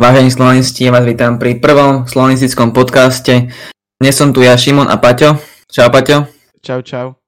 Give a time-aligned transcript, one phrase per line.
[0.00, 3.52] Vážení slovanisti, ja vás vítam pri prvom slovenistickom podcaste.
[4.00, 5.36] Dnes som tu ja, Šimon a Paťo.
[5.68, 6.24] Čau, Paťo.
[6.64, 7.20] Čau, čau.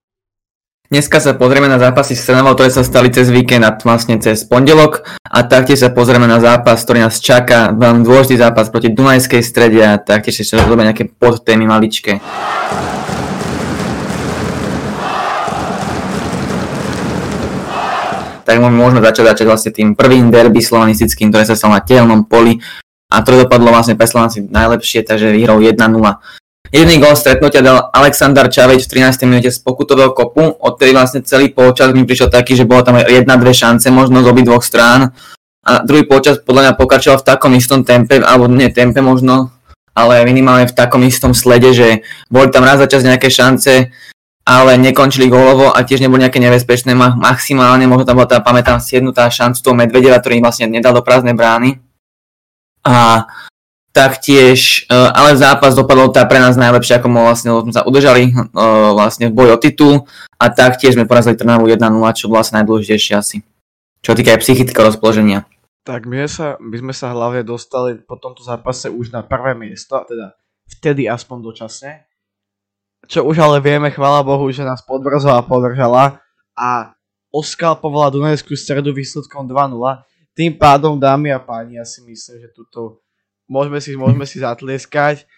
[0.88, 4.48] Dneska sa pozrieme na zápasy s Trnavou, ktoré sa stali cez víkend a vlastne cez
[4.48, 9.44] pondelok a taktiež sa pozrieme na zápas, ktorý nás čaká, veľmi dôležitý zápas proti Dunajskej
[9.44, 12.24] strede a taktiež sa rozhodne nejaké podtémy maličké.
[18.42, 22.58] Tak môžeme začať, začať vlastne tým prvým derby slovanistickým, ktoré sa stalo na tehelnom poli
[23.12, 25.76] a to dopadlo vlastne pre Slovanici najlepšie, takže vyhral 1-0.
[26.72, 29.28] Jediný gol stretnutia dal Aleksandar Čaveč v 13.
[29.28, 33.36] minúte z pokutového kopu, odtedy vlastne celý polčas mi prišiel taký, že bolo tam jedna,
[33.36, 35.12] dve šance možno z obi dvoch strán
[35.62, 39.52] a druhý polčas podľa mňa pokračoval v takom istom tempe, alebo nie tempe možno,
[39.92, 41.88] ale minimálne v takom istom slede, že
[42.32, 43.92] boli tam raz za čas nejaké šance,
[44.42, 49.30] ale nekončili gólovo a tiež neboli nejaké nebezpečné, maximálne, možno tam bola tá, pamätám, siednutá
[49.30, 51.78] šancu toho Medvedeva, ktorý vlastne nedal do prázdnej brány.
[52.82, 53.30] A
[53.94, 58.64] taktiež, e, ale zápas dopadol tá pre nás najlepšie, ako vlastne, sme sa udržali e,
[58.90, 59.94] vlastne v boji o titul
[60.42, 61.78] a taktiež sme porazili Trnavu 1-0,
[62.18, 63.46] čo bolo asi najdôležitejšie asi.
[64.02, 65.46] Čo týka aj psychického rozpoloženia.
[65.86, 70.02] Tak my, sa, my sme sa hlavne dostali po tomto zápase už na prvé miesto,
[70.02, 70.34] teda
[70.66, 72.10] vtedy aspoň dočasne
[73.12, 76.24] čo už ale vieme, chvála Bohu, že nás podvrzala a podržala
[76.56, 76.96] a
[77.28, 79.76] Oskal povolá Dunajskú stredu výsledkom 2-0.
[80.32, 83.04] Tým pádom, dámy a páni, ja si myslím, že tuto
[83.44, 85.28] môžeme si, môžeme si zatlieskať,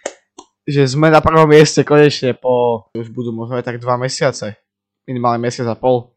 [0.62, 4.54] že sme na prvom mieste konečne po, už budú možno aj tak dva mesiace,
[5.02, 6.14] minimálne mesiac a pol.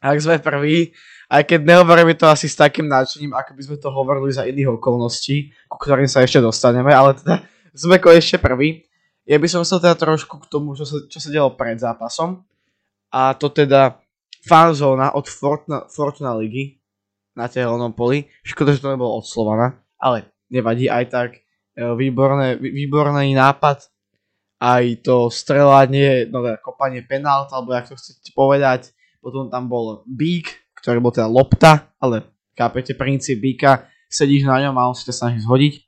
[0.00, 0.96] Ak sme prví,
[1.28, 4.80] aj keď nehovoríme to asi s takým náčiním, ako by sme to hovorili za iných
[4.80, 7.44] okolností, ku ktorým sa ešte dostaneme, ale teda
[7.76, 8.87] sme konečne prví.
[9.28, 12.48] Ja by som chcel teda trošku k tomu, čo sa, čo sa dialo pred zápasom.
[13.12, 14.00] A to teda
[14.48, 16.80] fanzóna od Fortuna, Fortuna ligy
[17.36, 18.24] na tehelnom poli.
[18.40, 21.30] Škoda, že to nebolo od Slovana, ale nevadí aj tak.
[21.76, 23.92] E, výborné, výborný nápad.
[24.58, 28.96] Aj to strelanie, no teda kopanie penalt, alebo jak to chcete povedať.
[29.20, 34.74] Potom tam bol bík, ktorý bol teda lopta, ale kápete princíp bíka, sedíš na ňom
[34.74, 35.84] a on si to snaží zhodiť.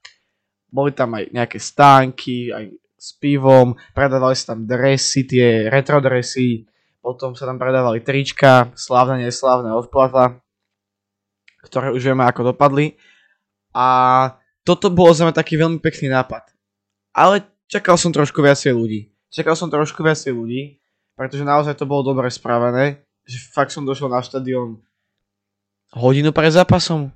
[0.70, 6.68] Boli tam aj nejaké stánky, aj s pivom, predávali sa tam dresy, tie retro dresy,
[7.00, 10.36] potom sa tam predávali trička, slávne, neslávne odplata,
[11.64, 13.00] ktoré už vieme ako dopadli.
[13.72, 13.88] A
[14.68, 16.52] toto bolo za mňa taký veľmi pekný nápad.
[17.16, 19.08] Ale čakal som trošku viacej ľudí.
[19.32, 20.76] Čakal som trošku viacej ľudí,
[21.16, 24.84] pretože naozaj to bolo dobre spravené, že fakt som došiel na štadión
[25.96, 27.08] hodinu pred zápasom.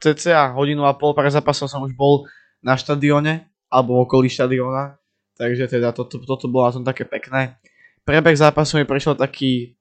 [0.00, 2.30] CCA hodinu a pol pred zápasom som už bol
[2.62, 4.99] na štadióne, alebo okolí štadióna
[5.40, 7.56] Takže teda toto, toto bolo na tom také pekné.
[8.04, 9.72] Prebeh zápasu mi prišiel taký...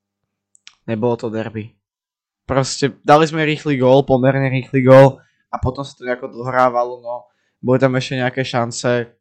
[0.87, 1.75] Nebolo to derby.
[2.47, 5.19] Proste dali sme rýchly gól, pomerne rýchly gól
[5.51, 7.27] a potom sa to nejako dohrávalo, no.
[7.59, 9.11] Boli tam ešte nejaké šance.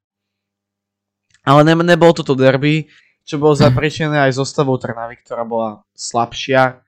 [1.43, 2.87] Ale ne, nebolo toto derby,
[3.27, 6.81] čo bolo zapričené aj zostavou Trnavy, ktorá bola slabšia.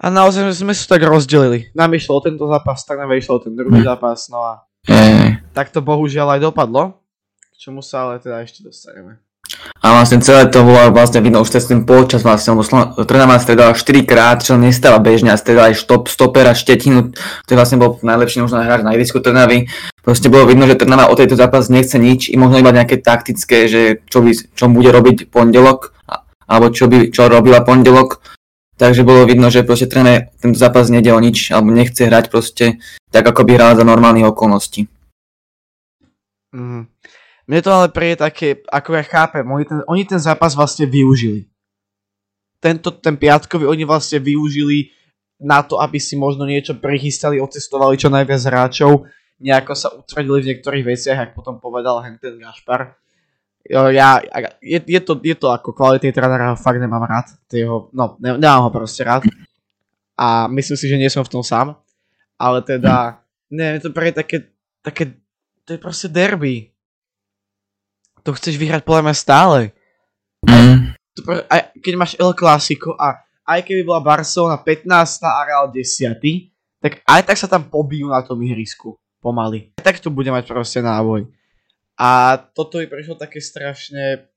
[0.00, 1.74] A naozaj sme sa tak rozdelili.
[1.74, 4.64] Nám išlo o tento zápas, Trnave išlo o ten druhý zápas, no a
[5.52, 7.00] tak to bohužiaľ aj dopadlo
[7.60, 9.20] čomu sa ale teda ešte dostaneme.
[9.84, 12.64] A vlastne celé to bolo vlastne vidno už cez ten polčas vlastne, lebo
[13.04, 17.12] Trnava stredala 4 krát, čo nestáva bežne a stredala aj štop, stoper a štetinu,
[17.44, 19.68] to vlastne bol najlepší možno hráč na ihrisku Trnavy.
[20.00, 23.68] Proste bolo vidno, že Trnava o tejto zápas nechce nič, i možno iba nejaké taktické,
[23.68, 25.92] že čo, by, čo bude robiť pondelok,
[26.48, 28.24] alebo čo, by, čo robila pondelok.
[28.80, 32.80] Takže bolo vidno, že proste Trnava tento zápas nejde o nič, alebo nechce hrať proste
[33.12, 34.88] tak, ako by hral za normálnych okolností.
[36.54, 36.86] Mm.
[37.50, 41.50] Mne to ale príde také, ako ja chápem, oni ten, oni ten zápas vlastne využili.
[42.62, 44.94] Tento, ten piatkový oni vlastne využili
[45.42, 49.10] na to, aby si možno niečo prichystali, otestovali čo najviac hráčov,
[49.42, 52.94] nejako sa utvrdili v niektorých veciach, ako potom povedal Henten Gašpar.
[53.66, 54.22] Ja,
[54.62, 57.34] je, je, to, je to ako kvalitný tréner, fakt nemám rád.
[57.50, 59.26] Jeho, no, ne, nemám ho proste rád.
[60.14, 61.74] A myslím si, že nie som v tom sám.
[62.38, 64.54] Ale teda, ne, to pre také,
[64.86, 65.18] také,
[65.66, 66.70] to je proste derby
[68.22, 69.60] to chceš vyhrať podľa mňa stále.
[70.46, 70.96] Mm.
[71.48, 76.16] Aj, keď máš El Clasico a aj keby bola Barcelona 15 a Real 10,
[76.80, 78.96] tak aj tak sa tam pobijú na tom ihrisku.
[79.20, 79.76] Pomaly.
[79.76, 81.28] Aj tak to bude mať proste náboj.
[82.00, 84.32] A toto mi prišlo také strašne,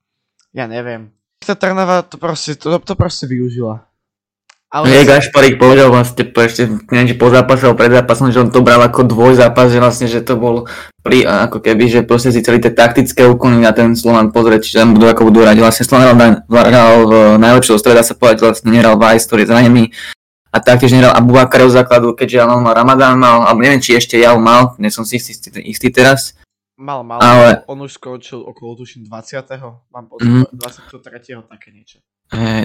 [0.51, 1.07] ja neviem.
[1.39, 3.88] Tá Trnava to proste, to, to proste využila.
[4.73, 8.41] Ale Nie, Gašparík povedal vlastne po, ešte, neviem, či po zápase alebo pred zápasom, že
[8.41, 10.65] on to bral ako dvojzápas, že vlastne, že to bol
[11.05, 14.81] pri, ako keby, že proste si celý tie taktické úkony na ten Slovan pozrieť, či
[14.81, 15.61] tam budú ako budú rať.
[15.61, 19.83] Vlastne Slovan hral, hral v najlepšieho streda sa povedať, vlastne nehral Vajs, ktorý je zranený
[20.49, 24.17] a taktiež nehral Abu Bakar základu, keďže on mal Ramadán mal, alebo neviem, či ešte
[24.17, 26.33] ja mal, nie som si istý, istý teraz.
[26.81, 29.85] Mal, mal, Ale- on už skončil okolo tuším 20.
[29.93, 30.49] Mám pocit, Mhm.
[30.49, 31.45] 23.
[31.45, 32.01] také niečo.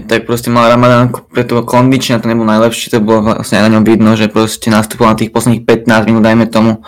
[0.09, 3.85] Tak proste mal Ramadán, preto kondične to nebol najlepší, to bolo vlastne aj na ňom
[3.85, 6.81] vidno, že proste nastupoval na tých posledných 15 minút, dajme tomu.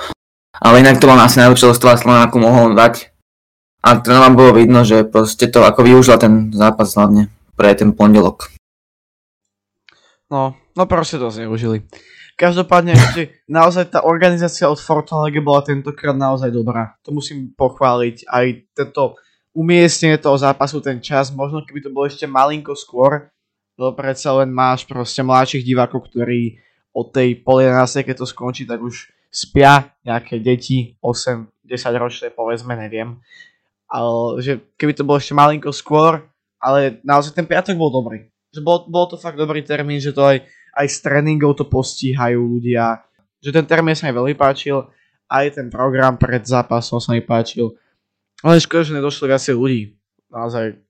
[0.57, 3.13] Ale inak to bol asi najlepšia zostava Slovana, akú mohol dať.
[3.85, 8.49] A trénerom bolo vidno, že proste to ako využila ten zápas hlavne pre ten pondelok.
[10.33, 11.85] No, no proste to zneužili.
[12.41, 16.97] Každopádne ešte naozaj tá organizácia od Fortuna League bola tentokrát naozaj dobrá.
[17.05, 18.25] To musím pochváliť.
[18.25, 19.21] Aj tento
[19.57, 23.31] umiestnenie toho zápasu, ten čas, možno keby to bolo ešte malinko skôr,
[23.75, 26.61] lebo predsa len máš proste mladších divákov, ktorí
[26.91, 32.75] od tej pol 11, keď to skončí, tak už spia nejaké deti, 8-10 ročné, povedzme,
[32.75, 33.23] neviem.
[33.87, 36.27] Ale že keby to bolo ešte malinko skôr,
[36.59, 38.27] ale naozaj ten piatok bol dobrý.
[38.51, 40.43] Že bol, bol to fakt dobrý termín, že to aj,
[40.75, 43.03] aj z tréningov to postíhajú ľudia.
[43.39, 44.83] Že ten termín sa mi veľmi páčil,
[45.31, 47.71] aj ten program pred zápasom sa mi páčil.
[48.41, 50.01] Ale škoda, že nedošlo viacej ľudí.
[50.33, 50.81] Naozaj.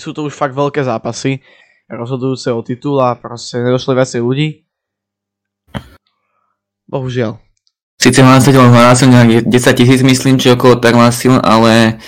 [0.00, 1.44] Sú to už fakt veľké zápasy,
[1.86, 4.66] rozhodujúce o titul a proste nedošlo viacej ľudí.
[6.88, 7.38] Bohužiaľ.
[7.96, 11.98] Sice hlásateľ hlásil nejak 10 tisíc, myslím, či okolo tak hlásil, ale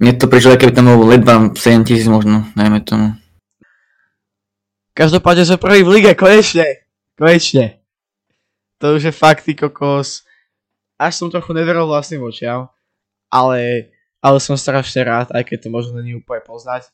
[0.00, 3.14] mne to prišlo, keby tam bolo ledva 7 tisíc možno, najmä tomu.
[4.96, 6.84] Každopádne sme prvý v lige, konečne.
[7.14, 7.80] Konečne.
[8.80, 10.24] To už je fakt, ty kokos.
[10.96, 12.72] Až som trochu neveril vlastným očiam.
[13.30, 16.90] Ale, ale som strašne rád, aj keď to možno není úplne poznať.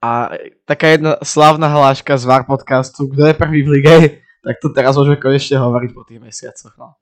[0.00, 0.32] A
[0.64, 3.96] taká jedna slávna hláška z VAR podcastu, kto je prvý v lige,
[4.40, 6.72] tak to teraz môžeme konečne hovoriť po tých mesiacoch.
[6.80, 6.96] No.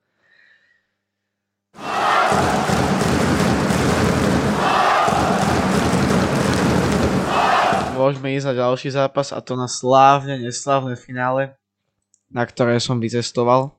[7.95, 11.55] Môžeme ísť na ďalší zápas a to na slávne, neslávne finále,
[12.31, 13.75] na ktoré som vycestoval.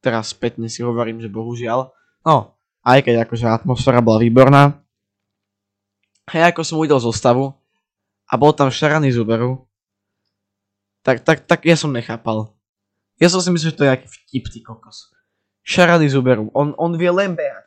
[0.00, 1.92] Teraz spätne si hovorím, že bohužiaľ.
[2.24, 4.82] No, aj keď akože atmosféra bola výborná.
[6.26, 7.54] A ja ako som uvidel zostavu
[8.26, 9.66] a bol tam Šarany Zuberu,
[11.02, 12.54] tak, tak, tak ja som nechápal.
[13.18, 15.10] Ja som si myslel, že to je nejaký vtip, ty kokos.
[15.66, 17.66] Šarany Zuberu, on, on vie len behať.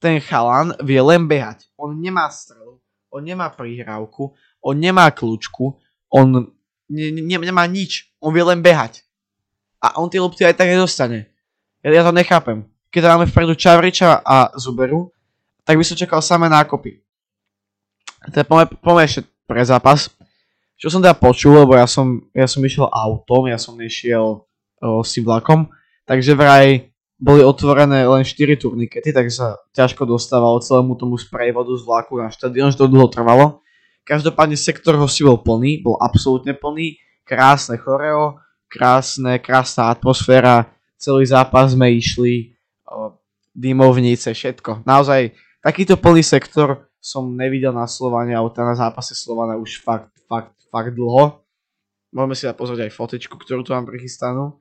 [0.00, 1.68] Ten chalan vie len behať.
[1.76, 2.80] On nemá strelu,
[3.12, 4.32] on nemá prihrávku,
[4.64, 5.76] on nemá kľúčku,
[6.08, 6.48] on
[6.88, 9.04] ne, ne, nemá nič, on vie len behať.
[9.80, 11.32] A on tie lopty aj tak nedostane.
[11.80, 12.68] Ja, ja to nechápem.
[12.90, 15.14] Keď máme vpredu Čavriča a Zuberu,
[15.62, 16.98] tak by som čakal samé nákopy.
[18.34, 20.10] Teda poďme, ešte pre zápas.
[20.74, 25.04] Čo som teda počul, lebo ja som, ja som išiel autom, ja som nešiel o,
[25.04, 25.68] si vlakom,
[26.08, 26.90] takže vraj
[27.20, 32.32] boli otvorené len 4 turnikety, takže sa ťažko dostávalo celému tomu sprejvodu z vlaku na
[32.32, 33.60] štadión, že to dlho trvalo.
[34.08, 36.96] Každopádne sektor hosti bol plný, bol absolútne plný,
[37.28, 38.40] krásne choreo,
[38.72, 42.56] krásne, krásna atmosféra, celý zápas sme išli,
[43.54, 44.86] dymovnice, všetko.
[44.86, 50.12] Naozaj, takýto plný sektor som nevidel na Slovane alebo teda na zápase Slovana už fakt,
[50.28, 51.40] fakt, fakt dlho.
[52.10, 54.58] Môžeme si pozrieť aj fotičku, ktorú tu mám prichystanú.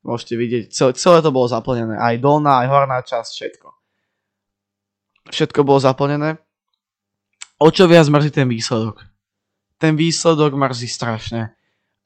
[0.00, 3.68] Môžete vidieť, celé, celé to bolo zaplnené, aj dolná, aj horná časť, všetko.
[5.28, 6.40] Všetko bolo zaplnené.
[7.60, 9.04] O čo viac mrzí ten výsledok?
[9.76, 11.52] Ten výsledok mrzí strašne.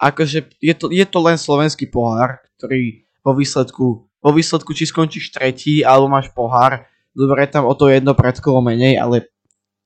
[0.03, 5.37] Akože je to, je to len slovenský pohár, ktorý vo výsledku, vo výsledku či skončíš
[5.37, 9.29] tretí, alebo máš pohár, dobre tam o to jedno predkolo menej, ale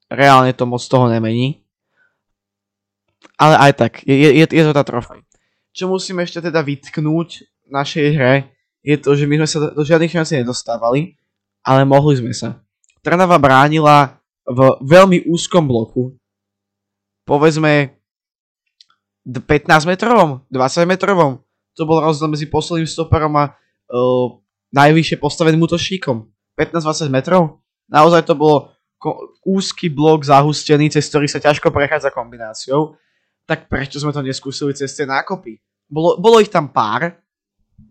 [0.06, 1.66] reálne to moc toho nemení.
[3.34, 5.26] Ale aj tak, je, je, je to tá trofej.
[5.74, 7.28] Čo musíme ešte teda vytknúť
[7.66, 8.34] v našej hre,
[8.86, 11.18] je to, že my sme sa do žiadnych šancí nedostávali,
[11.66, 12.62] ale mohli sme sa.
[13.02, 16.14] Trnava bránila v veľmi úzkom bloku,
[17.26, 17.98] povedzme
[19.28, 21.42] 15 metrovom, 20 metrovom.
[21.76, 23.54] To bol rozdiel medzi posledným stoperom a
[23.92, 24.36] uh,
[24.72, 26.28] najvyššie postaveným útočníkom.
[26.58, 27.62] 15-20 metrov.
[27.88, 32.98] Naozaj to bolo ko- úzky blok zahustený, cez ktorý sa ťažko prechádza kombináciou.
[33.48, 35.56] Tak prečo sme to neskúsili cez tie nákopy?
[35.88, 37.16] Bolo, bolo ich tam pár,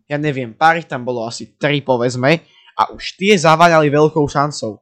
[0.05, 2.45] ja neviem, pár ich tam bolo asi 3 povedzme,
[2.77, 4.77] a už tie zaváňali veľkou šancou.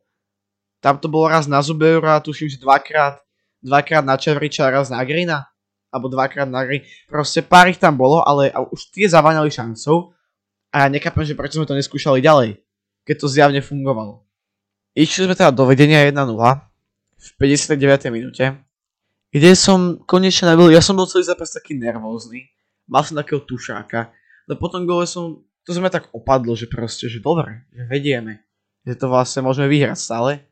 [0.84, 3.24] Tam to bolo raz na Zubeura, tuším, že dvakrát,
[3.64, 5.48] dvakrát na Čevriča, raz na Grina,
[5.88, 6.84] alebo dvakrát na Green.
[7.08, 10.12] Proste pár ich tam bolo, ale už tie zaváňali šancou
[10.76, 12.60] a ja nechápem, že prečo sme to neskúšali ďalej,
[13.08, 14.28] keď to zjavne fungovalo.
[14.92, 16.20] Išli sme teda do vedenia 1-0
[17.16, 18.12] v 59.
[18.12, 18.60] minúte,
[19.32, 22.52] kde som konečne nebyl, ja som bol celý zápas taký nervózny,
[22.92, 24.12] mal som takého tušáka,
[24.52, 28.44] no potom gole som, to sme tak opadlo, že proste, že dobre, že vedieme,
[28.84, 30.44] že to vlastne môžeme vyhrať stále,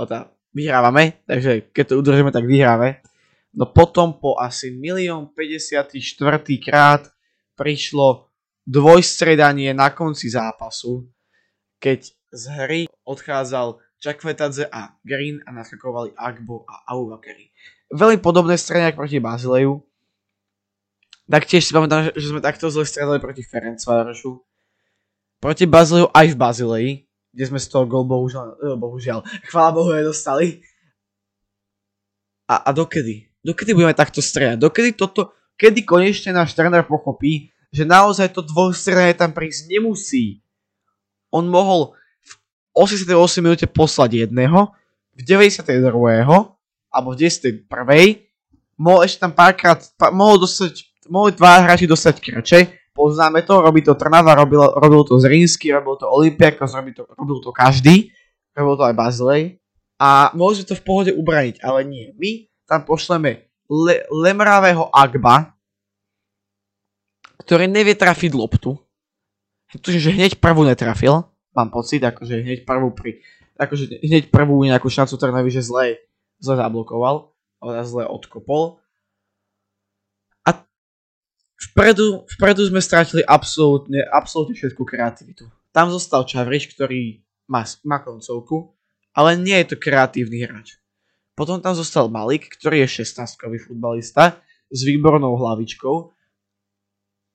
[0.00, 3.04] o tá, vyhrávame, takže keď to udržíme, tak vyhráme.
[3.52, 5.92] No potom po asi 1 54
[6.64, 7.08] krát
[7.56, 8.27] prišlo
[8.68, 11.08] dvojstredanie na konci zápasu,
[11.80, 17.48] keď z hry odchádzal Čakvetadze a Green a naskakovali Agbo a Aubakari.
[17.88, 19.80] Veľmi podobné stredanie proti Bazileju.
[21.24, 24.38] Taktiež si pamätám, že sme takto zle stredali proti Ferencvárošu.
[25.40, 26.92] Proti Bazileju aj v Bazileji,
[27.32, 30.60] kde sme z toho gol bohužiaľ, eh, bohužiaľ, chvála Bohu nedostali.
[32.48, 33.28] A, a dokedy?
[33.40, 34.60] Dokedy budeme takto stredať?
[34.60, 40.40] Dokedy toto, kedy konečne náš tréner pochopí, že naozaj to dvojstredanie tam prísť nemusí.
[41.28, 41.92] On mohol
[42.72, 43.10] 88
[43.44, 44.72] minúte poslať jedného,
[45.18, 45.82] v 92.
[46.88, 47.66] alebo v 91.
[48.78, 52.58] mohol ešte tam párkrát, pár, mohol dostať, mohli dva hráči dostať krače,
[52.94, 57.38] poznáme to, robí to Trnava, robil, robil to Zrínsky, robil to Olympiakos, robil to, robil
[57.42, 58.14] to každý,
[58.54, 59.42] robil to aj Bazilej
[59.98, 62.14] a sme to v pohode ubraniť, ale nie.
[62.14, 65.57] My tam pošleme le, lemravého Agba,
[67.38, 68.76] ktorý nevie trafiť loptu,
[69.68, 73.22] pretože hneď prvú netrafil, mám pocit, akože hneď prvú pri,
[73.58, 75.98] akože hneď prvú nejakú šancu Trnavy, že zle,
[76.38, 78.78] zle zablokoval, ale zle odkopol.
[80.46, 80.54] A
[81.70, 85.50] vpredu, vpredu sme strátili absolútne, absolútne všetku kreativitu.
[85.74, 88.72] Tam zostal Čavrič, ktorý má, má koncovku,
[89.12, 90.78] ale nie je to kreatívny hráč.
[91.34, 96.10] Potom tam zostal Malik, ktorý je 16-kový futbalista s výbornou hlavičkou,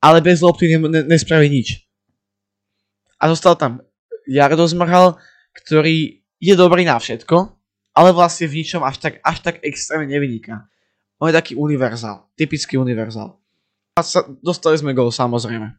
[0.03, 1.88] ale bez lopty ne, ne, nespraví nič.
[3.24, 3.79] A zostal tam
[4.27, 5.15] Jardo Zmrhal,
[5.55, 7.55] ktorý je dobrý na všetko,
[7.95, 10.67] ale vlastne v ničom až tak, až tak extrémne nevyniká.
[11.24, 13.39] On je taký univerzál, typický univerzál.
[13.95, 15.72] A sa, dostali sme gol, samozrejme.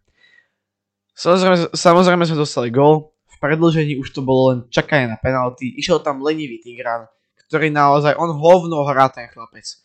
[1.12, 6.00] Samozrejme, samozrejme sme dostali gol, v predlžení už to bolo len čakanie na penalty, išiel
[6.00, 7.10] tam lenivý Tigran,
[7.50, 9.83] ktorý naozaj, on hovno hrá ten chlapec.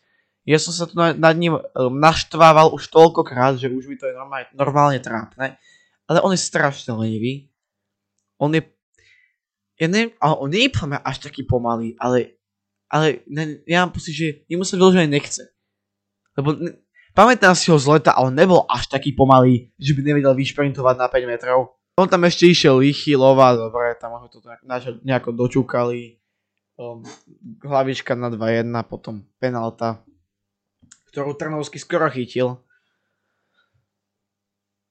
[0.49, 1.61] Ja som sa tu nad ním um,
[1.93, 5.61] naštvával už toľkokrát, že už by to je normálne, normálne trápne,
[6.09, 7.49] ale on je strašne lenivý
[8.39, 8.63] on je,
[9.75, 12.39] ja neviem, ale on nie je až taký pomalý, ale,
[12.87, 15.51] ale ne, ja mám pocit, že jemu sa vyložené nechce.
[16.39, 16.79] Lebo ne,
[17.11, 21.11] pamätám si ho z leta, ale nebol až taký pomalý, že by nevedel vyšprintovať na
[21.11, 21.75] 5 metrov.
[21.99, 24.39] On tam ešte išiel Lichylova, dobre, tam ho to
[25.03, 26.15] nejako dočúkali.
[26.79, 27.03] Um,
[27.59, 29.99] hlavička na 2-1, potom penalta,
[31.09, 32.61] ktorú Trnovský skoro chytil.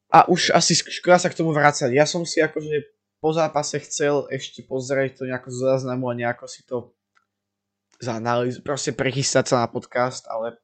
[0.08, 1.92] A už asi škoda sa k tomu vrácať.
[1.92, 6.46] Ja som si akože po zápase chcel ešte pozrieť to nejako z záznamu a nejako
[6.46, 6.94] si to
[7.98, 10.54] zanalýz, proste prechystať sa na podcast, ale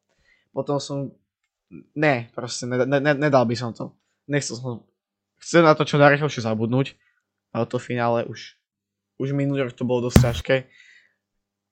[0.54, 1.10] potom som,
[1.98, 3.90] ne, proste ne, ne, nedal by som to.
[4.30, 4.72] Nechcel som,
[5.42, 6.94] chcel na to čo najrychlejšie zabudnúť,
[7.50, 8.54] ale to finále už,
[9.18, 10.56] už minulý rok to bolo dosť ťažké.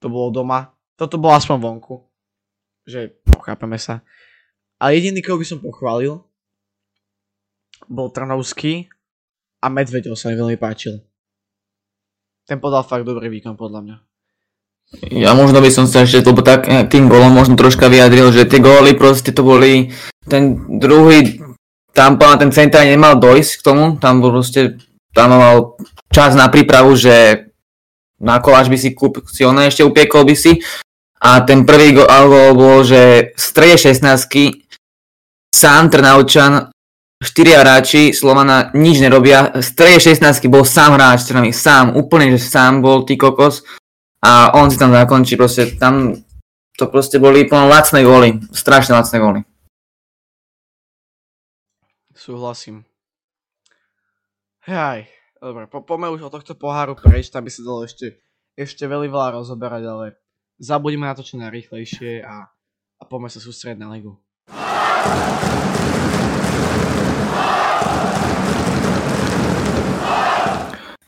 [0.03, 1.95] To bolo doma, toto bolo aspoň vonku,
[2.83, 4.03] že pochápeme sa.
[4.79, 6.19] A jediný, koho by som pochválil,
[7.87, 8.91] bol Trnovský,
[9.63, 10.99] a Medvedov sa mi veľmi páčil.
[12.43, 13.97] Ten podal fakt dobrý výkon podľa mňa.
[15.15, 18.43] Ja možno by som sa ešte, lebo tak eh, tým golom možno troška vyjadril, že
[18.43, 19.95] tie góly proste to boli,
[20.27, 21.39] ten druhý,
[21.95, 24.75] tam ten centra nemal dojsť k tomu, tam bol proste,
[25.15, 25.79] tam mal
[26.11, 27.47] čas na prípravu, že
[28.19, 30.59] na koláč by si kúp, si ešte upiekol by si
[31.23, 33.47] a ten prvý gol bol, že z
[33.79, 34.03] 16
[35.55, 36.75] sám Trnaučan
[37.23, 39.55] štyria hráči Slovana nič nerobia.
[39.55, 43.63] Z 3 16 bol sám hráč, Trnavy, sám, úplne, že sám bol tý kokos
[44.19, 46.19] a on si tam zakončí, proste tam
[46.75, 49.41] to proste boli plno lacné góly, strašne lacné góly.
[52.11, 52.83] Súhlasím.
[54.63, 55.11] Hej,
[55.43, 58.19] dobre, po, poďme už o tohto poháru prejsť, tam by sa dalo ešte,
[58.55, 60.22] ešte veľmi veľa rozoberať, ale
[60.61, 62.49] zabudíme na to čo najrýchlejšie a,
[62.99, 64.17] a poďme sa sústrediť na ligu.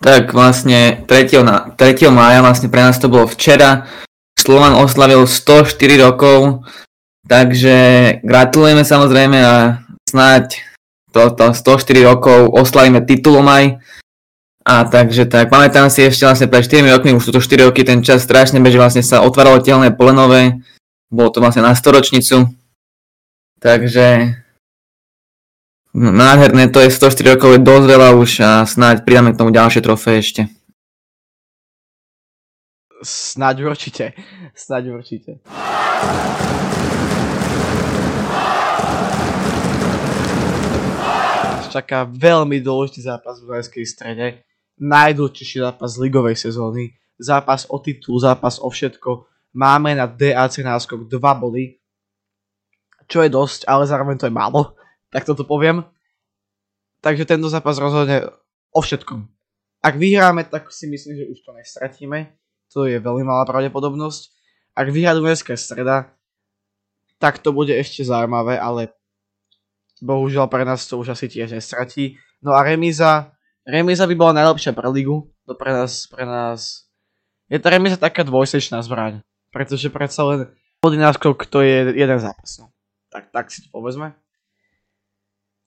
[0.06, 1.42] Tak vlastne 3.
[1.42, 2.14] Na, 3.
[2.14, 3.90] mája vlastne pre nás to bolo včera.
[4.38, 6.62] Slovan oslavil 104 rokov,
[7.26, 7.76] takže
[8.22, 10.62] gratulujeme samozrejme a snáď
[11.10, 13.82] to, to 104 rokov oslavíme titulom aj.
[14.66, 17.86] A takže tak, pamätám si ešte vlastne pred 4 rokmi, už sú to 4 roky,
[17.86, 20.58] ten čas strašne beží, vlastne sa otváralo telné polenové,
[21.14, 22.50] bolo to vlastne na storočnicu.
[23.62, 24.34] Takže
[25.96, 29.80] Nádherné, to je 104 rokov, je dosť veľa už a snáď pridáme k tomu ďalšie
[29.80, 30.42] trofeje ešte.
[33.00, 34.12] Snáď určite,
[34.52, 35.40] snáď určite.
[41.72, 44.44] Čaká veľmi dôležitý zápas v Dunajskej strede.
[44.76, 46.96] Najdôležitejší zápas ligovej sezóny.
[47.16, 49.24] Zápas o titul, zápas o všetko.
[49.56, 51.80] Máme na DAC náskok 2 body.
[53.06, 54.74] čo je dosť, ale zároveň to je málo,
[55.14, 55.86] tak toto poviem.
[57.06, 58.26] Takže tento zápas rozhodne
[58.74, 59.30] o všetkom.
[59.86, 62.34] Ak vyhráme, tak si myslím, že už to nestratíme.
[62.74, 64.34] To je veľmi malá pravdepodobnosť.
[64.74, 66.10] Ak vyhrá Dunajská streda,
[67.22, 68.92] tak to bude ešte zaujímavé, ale
[70.02, 72.18] bohužiaľ pre nás to už asi tiež nestratí.
[72.42, 73.35] No a remíza,
[73.66, 76.86] remíza by bola najlepšia pre ligu, to pre nás, pre nás,
[77.50, 80.40] je tá remíza taká dvojsečná zbraň, pretože predsa len
[80.80, 82.70] body náskok to je jeden zápas, no.
[83.10, 84.14] Tak, tak si to povedzme.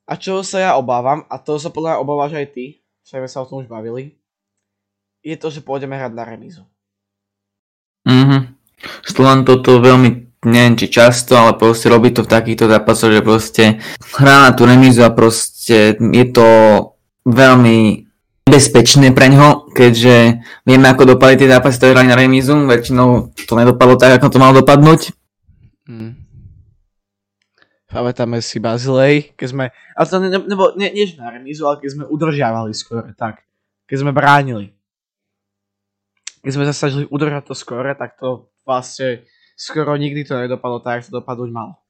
[0.09, 2.65] A čo sa ja obávam, a to sa podľa mňa obávaš aj ty,
[3.05, 4.17] sme sa o tom už bavili,
[5.21, 6.63] je to, že pôjdeme hrať na remízu.
[8.07, 8.55] Mhm.
[9.03, 13.63] Slovan toto veľmi, neviem či často, ale proste robí to v takýchto zápasoch, že proste
[14.15, 16.47] hrá na tú remízu a proste je to
[17.29, 18.09] veľmi
[18.49, 23.53] nebezpečné pre ňo, keďže vieme, ako dopadli tie zápasy, ktoré hrali na remízu, väčšinou to
[23.53, 25.13] nedopadlo tak, ako to malo dopadnúť.
[25.85, 26.17] Mm.
[27.89, 31.89] Pamätáme si Bazilej, keď sme, ale to ne, nebo, nie, nie na remízu, ale keď
[31.93, 33.45] sme udržiavali skôr, tak,
[33.85, 34.73] keď sme bránili.
[36.41, 39.25] Keď sme sa snažili udržať to skôr, tak to vlastne
[39.57, 41.81] skoro nikdy to nedopadlo tak, ako to dopadnúť malo.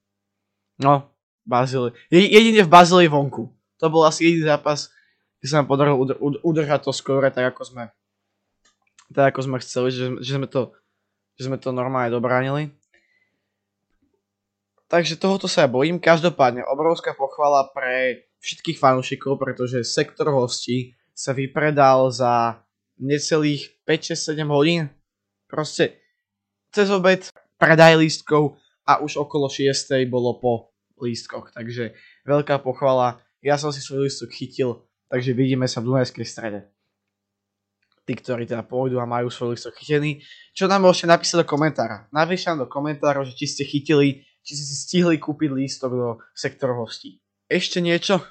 [0.79, 1.11] No,
[1.43, 1.95] Bazilej.
[2.11, 3.51] Jedine v Bazilej vonku.
[3.79, 4.91] To bol asi jediný zápas,
[5.39, 6.03] kde sa nám podarilo
[6.43, 7.83] udržať to skôr, tak ako sme
[9.09, 10.69] tak ako sme chceli, že, že, sme to,
[11.33, 12.69] že sme to normálne dobránili.
[14.89, 16.01] Takže tohoto sa ja bojím.
[16.01, 22.61] Každopádne obrovská pochvala pre všetkých fanúšikov, pretože sektor hostí sa vypredal za
[22.97, 24.81] necelých 5-6-7 hodín.
[25.49, 25.97] Proste
[26.73, 27.25] cez obed
[27.57, 30.53] predaj lístkov a už okolo 6 bolo po
[31.01, 31.53] lístkoch.
[31.53, 31.93] Takže
[32.25, 33.21] veľká pochvala.
[33.45, 36.69] Ja som si svoj lístok chytil, takže vidíme sa v Dunajskej strede.
[38.05, 40.25] Tí, ktorí teda pôjdu a majú svoj lístok chytený.
[40.53, 42.09] Čo nám môžete napísať do komentára?
[42.09, 47.21] Napíšte do komentárov, že či ste chytili či si stihli kúpiť lístok do sektoru hostí.
[47.45, 48.23] Ešte niečo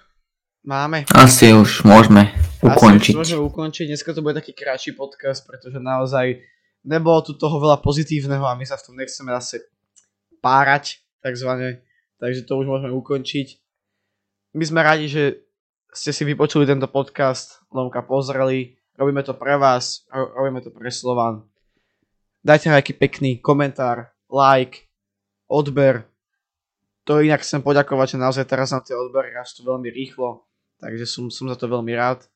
[0.66, 1.06] máme?
[1.14, 3.14] Asi už môžeme ukončiť.
[3.14, 3.86] Asi už môžeme ukončiť.
[3.86, 6.42] Dneska to bude taký kratší podcast, pretože naozaj
[6.82, 9.62] nebolo tu toho veľa pozitívneho a my sa v tom nechceme zase
[10.42, 11.86] párať, takzvané.
[12.18, 13.62] Takže to už môžeme ukončiť.
[14.58, 15.46] My sme radi, že
[15.92, 18.76] ste si vypočuli tento podcast, Lomka pozreli.
[18.98, 21.46] Robíme to pre vás, robíme to pre Slovan.
[22.42, 24.90] Dajte nejaký pekný komentár, like,
[25.50, 26.06] odber.
[27.08, 30.44] To inak chcem poďakovať, že naozaj teraz nám tie odbery rastú veľmi rýchlo,
[30.78, 32.26] takže som, som za to veľmi rád.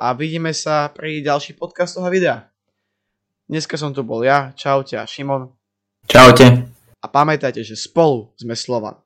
[0.00, 2.50] A vidíme sa pri ďalších podcastoch a videách.
[3.44, 5.52] Dneska som tu bol ja, čaute a Šimon.
[6.08, 6.72] Čaute.
[7.04, 9.03] A pamätajte, že spolu sme Slovan.